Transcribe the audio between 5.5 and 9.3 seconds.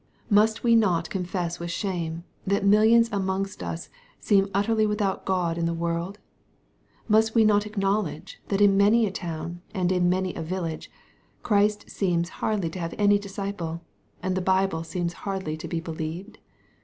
in the world? Must we not acknowledge, that in many a